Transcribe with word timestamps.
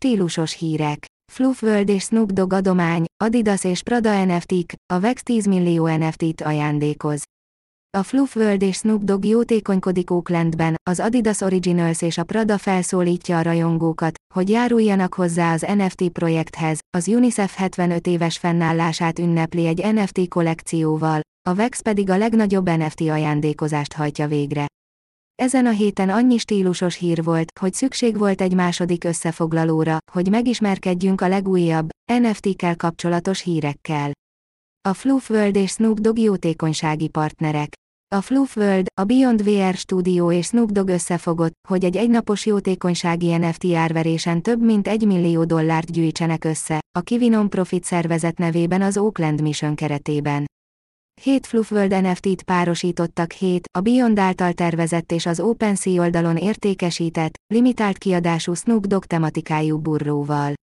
Stílusos 0.00 0.52
hírek. 0.52 1.06
Fluff 1.32 1.62
World 1.62 1.88
és 1.88 2.02
Snoop 2.02 2.32
Dogg 2.32 2.52
adomány, 2.52 3.04
Adidas 3.24 3.64
és 3.64 3.82
Prada 3.82 4.24
NFT-k, 4.24 4.72
a 4.92 5.00
VEX 5.00 5.22
10 5.22 5.46
millió 5.46 5.96
NFT-t 5.96 6.40
ajándékoz. 6.40 7.22
A 7.98 8.02
Fluff 8.02 8.36
World 8.36 8.62
és 8.62 8.76
Snoop 8.76 9.02
Dogg 9.02 9.24
jótékonykodik 9.24 10.10
Oaklandben, 10.10 10.74
az 10.90 11.00
Adidas 11.00 11.40
Originals 11.40 12.02
és 12.02 12.18
a 12.18 12.24
Prada 12.24 12.58
felszólítja 12.58 13.38
a 13.38 13.42
rajongókat, 13.42 14.14
hogy 14.34 14.48
járuljanak 14.48 15.14
hozzá 15.14 15.52
az 15.52 15.60
NFT 15.60 16.08
projekthez, 16.08 16.78
az 16.96 17.08
UNICEF 17.08 17.56
75 17.56 18.06
éves 18.06 18.38
fennállását 18.38 19.18
ünnepli 19.18 19.66
egy 19.66 19.94
NFT 19.94 20.28
kollekcióval, 20.28 21.20
a 21.48 21.54
VEX 21.54 21.80
pedig 21.80 22.10
a 22.10 22.16
legnagyobb 22.16 22.68
NFT 22.68 23.00
ajándékozást 23.00 23.92
hajtja 23.92 24.26
végre. 24.26 24.66
Ezen 25.42 25.66
a 25.66 25.70
héten 25.70 26.08
annyi 26.08 26.38
stílusos 26.38 26.96
hír 26.96 27.24
volt, 27.24 27.58
hogy 27.60 27.74
szükség 27.74 28.18
volt 28.18 28.40
egy 28.40 28.54
második 28.54 29.04
összefoglalóra, 29.04 29.98
hogy 30.12 30.30
megismerkedjünk 30.30 31.20
a 31.20 31.28
legújabb, 31.28 31.88
NFT-kkel 32.12 32.76
kapcsolatos 32.76 33.42
hírekkel. 33.42 34.12
A 34.88 34.92
Fluff 34.92 35.30
World 35.30 35.56
és 35.56 35.70
Snoop 35.70 36.00
Dogg 36.00 36.18
jótékonysági 36.18 37.08
partnerek. 37.08 37.72
A 38.14 38.20
Fluff 38.20 38.56
World, 38.56 38.86
a 39.00 39.04
Beyond 39.04 39.44
VR 39.44 39.74
stúdió 39.74 40.32
és 40.32 40.46
Snoop 40.46 40.70
Dogg 40.70 40.88
összefogott, 40.88 41.54
hogy 41.68 41.84
egy 41.84 41.96
egynapos 41.96 42.46
jótékonysági 42.46 43.36
NFT 43.36 43.74
árverésen 43.74 44.42
több 44.42 44.62
mint 44.62 44.88
egy 44.88 45.06
millió 45.06 45.44
dollárt 45.44 45.92
gyűjtsenek 45.92 46.44
össze, 46.44 46.80
a 46.98 47.00
Kiwi 47.00 47.28
Non-Profit 47.28 47.84
szervezet 47.84 48.38
nevében 48.38 48.82
az 48.82 48.96
Oakland 48.96 49.42
Mission 49.42 49.74
keretében. 49.74 50.46
Hét 51.22 51.46
Fluff 51.46 51.70
World 51.70 52.02
NFT-t 52.02 52.42
párosítottak 52.42 53.32
hét, 53.32 53.68
a 53.78 53.80
Beyond 53.80 54.18
által 54.18 54.52
tervezett 54.52 55.12
és 55.12 55.26
az 55.26 55.40
OpenSea 55.40 56.02
oldalon 56.02 56.36
értékesített, 56.36 57.38
limitált 57.46 57.98
kiadású 57.98 58.54
Snoop 58.54 58.86
Dogg 58.86 59.04
tematikájú 59.04 59.78
burróval. 59.78 60.54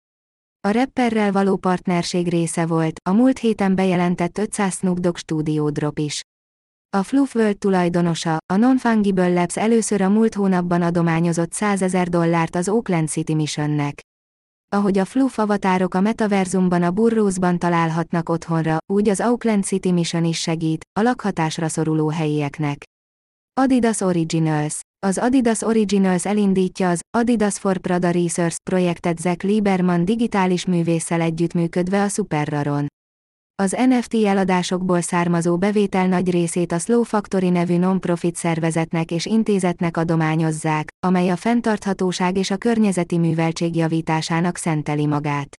A 0.67 0.71
rapperrel 0.71 1.31
való 1.31 1.57
partnerség 1.57 2.27
része 2.27 2.65
volt, 2.65 2.99
a 3.09 3.11
múlt 3.11 3.39
héten 3.39 3.75
bejelentett 3.75 4.37
500 4.37 4.75
Snoop 4.75 4.99
Dogg 4.99 5.17
stúdió 5.17 5.69
drop 5.69 5.97
is. 5.99 6.21
A 6.97 7.03
Fluff 7.03 7.35
World 7.35 7.57
tulajdonosa, 7.57 8.37
a 8.53 8.55
Non-Fungible 8.55 9.33
Labs 9.33 9.57
először 9.57 10.01
a 10.01 10.09
múlt 10.09 10.33
hónapban 10.33 10.81
adományozott 10.81 11.53
100 11.53 11.81
ezer 11.81 12.09
dollárt 12.09 12.55
az 12.55 12.69
Oakland 12.69 13.07
City 13.07 13.35
Missionnek. 13.35 14.01
Ahogy 14.75 14.97
a 14.97 15.05
Fluff 15.05 15.37
avatárok 15.37 15.93
a 15.93 16.01
metaverzumban 16.01 16.83
a 16.83 16.91
burrózban 16.91 17.59
találhatnak 17.59 18.29
otthonra, 18.29 18.77
úgy 18.93 19.09
az 19.09 19.19
Auckland 19.19 19.63
City 19.63 19.91
Mission 19.91 20.25
is 20.25 20.39
segít, 20.39 20.85
a 20.99 21.01
lakhatásra 21.01 21.67
szoruló 21.67 22.09
helyieknek. 22.09 22.83
Adidas 23.59 24.01
Originals 24.01 24.79
Az 25.05 25.17
Adidas 25.17 25.61
Originals 25.61 26.25
elindítja 26.25 26.89
az 26.89 26.99
Adidas 27.17 27.57
for 27.57 27.77
Prada 27.77 28.09
Research 28.09 28.57
projektet 28.69 29.19
Zach 29.19 29.45
Lieberman 29.45 30.05
digitális 30.05 30.65
művésszel 30.65 31.21
együttműködve 31.21 32.03
a 32.03 32.07
Superraron. 32.07 32.87
Az 33.63 33.75
NFT 33.87 34.13
eladásokból 34.13 35.01
származó 35.01 35.57
bevétel 35.57 36.07
nagy 36.07 36.31
részét 36.31 36.71
a 36.71 36.79
Slow 36.79 37.03
Factory 37.03 37.49
nevű 37.49 37.77
non-profit 37.77 38.35
szervezetnek 38.35 39.11
és 39.11 39.25
intézetnek 39.25 39.97
adományozzák, 39.97 40.87
amely 41.07 41.29
a 41.29 41.35
fenntarthatóság 41.35 42.37
és 42.37 42.51
a 42.51 42.57
környezeti 42.57 43.17
műveltség 43.17 43.75
javításának 43.75 44.57
szenteli 44.57 45.05
magát. 45.05 45.55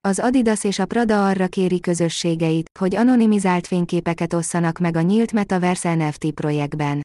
Az 0.00 0.18
Adidas 0.18 0.64
és 0.64 0.78
a 0.78 0.86
Prada 0.86 1.26
arra 1.26 1.46
kéri 1.46 1.80
közösségeit, 1.80 2.70
hogy 2.78 2.96
anonimizált 2.96 3.66
fényképeket 3.66 4.32
osszanak 4.32 4.78
meg 4.78 4.96
a 4.96 5.00
nyílt 5.00 5.32
Metaverse 5.32 5.94
NFT 5.94 6.30
projektben. 6.30 7.00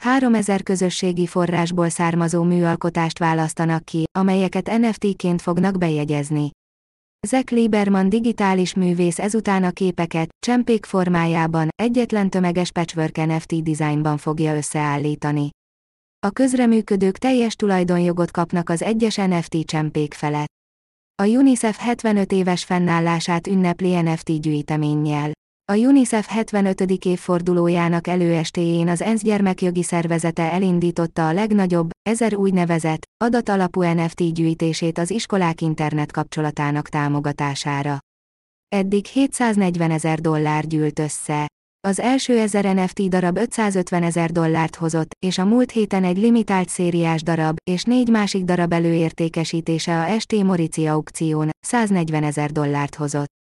3000 0.00 0.62
közösségi 0.62 1.26
forrásból 1.26 1.88
származó 1.88 2.42
műalkotást 2.42 3.18
választanak 3.18 3.84
ki, 3.84 4.04
amelyeket 4.18 4.78
NFT-ként 4.78 5.42
fognak 5.42 5.78
bejegyezni. 5.78 6.50
Zach 7.26 7.52
Lieberman 7.52 8.08
digitális 8.08 8.74
művész 8.74 9.18
ezután 9.18 9.64
a 9.64 9.70
képeket, 9.70 10.28
csempék 10.46 10.86
formájában, 10.86 11.68
egyetlen 11.82 12.30
tömeges 12.30 12.72
patchwork 12.72 13.16
NFT 13.16 13.62
dizájnban 13.62 14.16
fogja 14.16 14.56
összeállítani. 14.56 15.50
A 16.26 16.30
közreműködők 16.30 17.18
teljes 17.18 17.54
tulajdonjogot 17.54 18.30
kapnak 18.30 18.68
az 18.68 18.82
egyes 18.82 19.16
NFT 19.16 19.64
csempék 19.64 20.14
felett. 20.14 20.52
A 21.22 21.26
UNICEF 21.26 21.78
75 21.78 22.32
éves 22.32 22.64
fennállását 22.64 23.46
ünnepli 23.46 24.00
NFT 24.00 24.40
gyűjteménnyel. 24.40 25.32
A 25.72 25.76
UNICEF 25.76 26.26
75. 26.26 26.80
évfordulójának 27.04 28.06
előestéjén 28.06 28.88
az 28.88 29.02
ENSZ 29.02 29.22
gyermekjogi 29.22 29.82
szervezete 29.82 30.52
elindította 30.52 31.28
a 31.28 31.32
legnagyobb, 31.32 31.90
ezer 32.02 32.34
úgynevezett, 32.34 33.02
adatalapú 33.24 33.82
NFT 33.82 34.32
gyűjtését 34.32 34.98
az 34.98 35.10
iskolák 35.10 35.60
internet 35.60 36.12
kapcsolatának 36.12 36.88
támogatására. 36.88 37.98
Eddig 38.68 39.06
740 39.06 39.90
ezer 39.90 40.20
dollár 40.20 40.66
gyűlt 40.66 40.98
össze. 40.98 41.46
Az 41.88 42.00
első 42.00 42.38
ezer 42.38 42.74
NFT 42.74 43.08
darab 43.08 43.36
550 43.36 44.02
ezer 44.02 44.30
dollárt 44.30 44.76
hozott, 44.76 45.10
és 45.26 45.38
a 45.38 45.44
múlt 45.44 45.70
héten 45.70 46.04
egy 46.04 46.18
limitált 46.18 46.68
szériás 46.68 47.22
darab, 47.22 47.56
és 47.70 47.82
négy 47.82 48.08
másik 48.08 48.44
darab 48.44 48.72
előértékesítése 48.72 50.00
a 50.00 50.18
ST 50.18 50.42
Morici 50.42 50.86
aukción, 50.86 51.50
140 51.60 52.24
ezer 52.24 52.52
dollárt 52.52 52.94
hozott. 52.94 53.36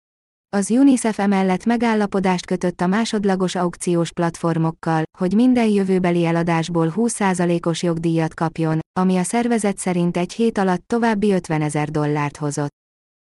Az 0.54 0.70
UNICEF 0.70 1.20
emellett 1.20 1.66
megállapodást 1.66 2.46
kötött 2.46 2.82
a 2.82 2.88
másodlagos 2.88 3.56
aukciós 3.56 4.12
platformokkal, 4.12 5.04
hogy 5.18 5.34
minden 5.34 5.68
jövőbeli 5.68 6.26
eladásból 6.26 6.94
20%-os 6.96 7.84
jogdíjat 7.84 8.34
kapjon, 8.34 8.80
ami 9.00 9.18
a 9.18 9.24
szervezet 9.24 9.78
szerint 9.78 10.18
egy 10.18 10.34
hét 10.34 10.58
alatt 10.58 10.88
további 10.88 11.32
50 11.32 11.62
ezer 11.62 11.90
dollárt 11.90 12.38
hozott. 12.38 12.72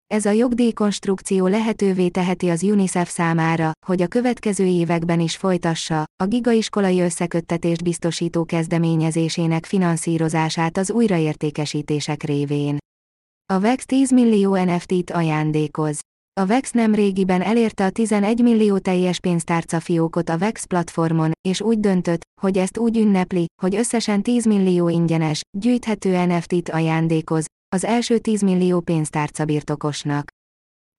Ez 0.07 0.27
a 0.27 0.31
jogdíjkonstrukció 0.31 1.47
lehetővé 1.47 2.09
teheti 2.09 2.49
az 2.49 2.63
UNICEF 2.63 3.11
számára, 3.11 3.73
hogy 3.87 4.03
a 4.03 4.07
következő 4.07 4.65
években 4.65 5.21
is 5.21 5.37
folytassa, 5.37 6.05
a 6.23 6.27
gigaiskolai 6.27 7.01
összeköttetést 7.01 7.83
biztosító 7.83 8.45
kezdeményezésének 8.45 9.65
finanszírozását 9.65 10.77
az 10.77 10.91
újraértékesítések 10.91 12.23
révén. 12.23 12.79
A 13.53 13.61
VEX 13.61 13.85
10 13.85 14.13
millió 14.13 14.65
NFT-t 14.65 15.11
ajándékoz. 15.11 15.99
A 16.41 16.47
VEX 16.47 16.71
nem 16.71 16.95
régiben 16.95 17.43
elérte 17.43 17.85
a 17.85 17.91
11 17.91 18.43
millió 18.43 18.79
teljes 18.79 19.21
pénztárca 19.21 19.81
fiókot 19.81 20.29
a 20.29 20.39
VEX 20.39 20.65
platformon, 20.65 21.33
és 21.49 21.61
úgy 21.61 21.81
döntött, 21.81 22.21
hogy 22.41 22.59
ezt 22.59 22.79
úgy 22.79 22.97
ünnepli, 22.97 23.47
hogy 23.63 23.75
összesen 23.75 24.23
10 24.23 24.47
millió 24.47 24.89
ingyenes, 24.89 25.41
gyűjthető 25.59 26.25
NFT-t 26.25 26.69
ajándékoz, 26.69 27.45
az 27.77 27.85
első 27.85 28.19
10 28.19 28.43
millió 28.43 28.81
pénztárca 28.81 29.45
birtokosnak. 29.45 30.29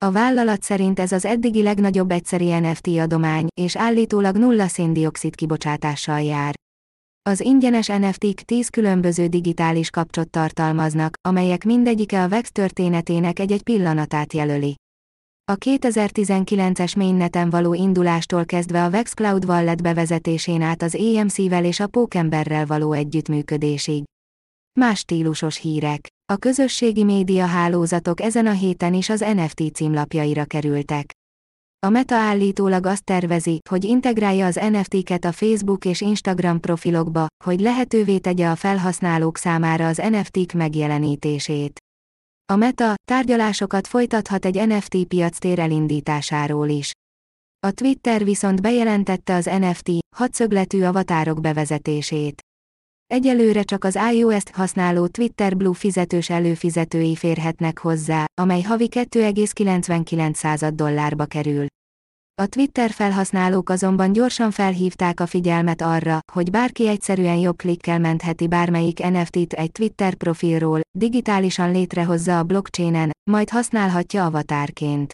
A 0.06 0.12
vállalat 0.12 0.62
szerint 0.62 1.00
ez 1.00 1.12
az 1.12 1.26
eddigi 1.26 1.62
legnagyobb 1.62 2.12
egyszeri 2.12 2.60
NFT 2.60 2.88
adomány, 2.88 3.48
és 3.62 3.76
állítólag 3.76 4.38
nulla 4.38 4.68
széndiokszid 4.68 5.36
kibocsátással 5.36 6.22
jár. 6.22 6.54
Az 7.30 7.42
ingyenes 7.42 7.88
NFT-k 7.88 8.42
10 8.42 8.70
különböző 8.70 9.28
digitális 9.28 9.90
kapcsot 9.90 10.30
tartalmaznak, 10.30 11.16
amelyek 11.28 11.64
mindegyike 11.64 12.24
a 12.24 12.28
VEX 12.28 12.52
történetének 12.52 13.40
egy-egy 13.40 13.64
pillanatát 13.64 14.34
jelöli. 14.34 14.76
A 15.52 15.56
2019-es 15.56 16.98
mainneten 16.98 17.50
való 17.50 17.74
indulástól 17.74 18.46
kezdve 18.46 18.84
a 18.84 18.90
Vexcloud 18.90 19.46
Wallet 19.46 19.82
bevezetésén 19.82 20.62
át 20.62 20.82
az 20.82 20.96
EMC-vel 20.96 21.66
és 21.66 21.80
a 21.80 21.88
Pókemberrel 21.88 22.66
való 22.66 22.92
együttműködésig. 22.92 24.04
Más 24.80 25.00
stílusos 25.00 25.58
hírek. 25.58 26.08
A 26.34 26.36
közösségi 26.36 27.04
média 27.04 27.46
hálózatok 27.46 28.22
ezen 28.22 28.48
a 28.48 28.52
héten 28.52 28.94
is 28.94 29.10
az 29.10 29.20
NFT 29.20 29.74
címlapjaira 29.74 30.46
kerültek. 30.46 31.12
A 31.86 31.90
Meta 31.90 32.16
állítólag 32.16 32.86
azt 32.86 33.04
tervezi, 33.04 33.60
hogy 33.70 33.84
integrálja 33.84 34.46
az 34.46 34.56
NFT-ket 34.56 35.26
a 35.26 35.32
Facebook 35.32 35.86
és 35.86 36.02
Instagram 36.02 36.60
profilokba, 36.60 37.28
hogy 37.44 37.60
lehetővé 37.60 38.18
tegye 38.18 38.48
a 38.48 38.56
felhasználók 38.56 39.38
számára 39.38 39.88
az 39.88 39.98
NFT-k 39.98 40.54
megjelenítését. 40.54 41.85
A 42.54 42.56
Meta 42.56 42.94
tárgyalásokat 43.08 43.88
folytathat 43.88 44.46
egy 44.46 44.68
NFT 44.68 45.04
piactér 45.04 45.60
elindításáról 45.60 46.70
is. 46.70 46.92
A 47.68 47.72
Twitter 47.72 48.24
viszont 48.24 48.62
bejelentette 48.62 49.36
az 49.36 49.46
NFT 49.46 49.90
hatszögletű 50.16 50.84
avatárok 50.84 51.42
bevezetését. 51.42 52.42
Egyelőre 53.08 53.64
csak 53.64 53.84
az 53.84 54.00
iOS-t 54.14 54.50
használó 54.50 55.08
Twitter 55.08 55.58
Blue 55.58 55.74
fizetős 55.74 56.30
előfizetői 56.30 57.16
férhetnek 57.16 57.80
hozzá, 57.80 58.26
amely 58.42 58.62
havi 58.62 58.90
2,99 58.92 60.72
dollárba 60.74 61.26
kerül. 61.26 61.66
A 62.42 62.46
Twitter 62.46 62.92
felhasználók 62.92 63.70
azonban 63.70 64.12
gyorsan 64.12 64.52
felhívták 64.52 65.20
a 65.20 65.26
figyelmet 65.26 65.82
arra, 65.82 66.20
hogy 66.34 66.50
bárki 66.50 66.88
egyszerűen 66.88 67.38
jobb 67.38 67.58
klikkel 67.58 68.00
mentheti 68.00 68.48
bármelyik 68.48 69.00
NFT-t 69.00 69.54
egy 69.54 69.72
Twitter 69.72 70.14
profilról, 70.14 70.80
digitálisan 70.98 71.72
létrehozza 71.72 72.40
a 72.40 72.44
blockchainen, 72.44 73.12
majd 73.32 73.50
használhatja 73.50 74.26
avatárként. 74.26 75.14